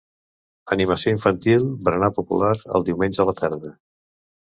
Animació 0.75 1.11
infantil, 1.15 1.65
berenar 1.89 2.09
popular, 2.15 2.53
el 2.79 2.87
diumenge 2.87 3.23
a 3.25 3.27
la 3.31 3.37
tarda. 3.41 3.75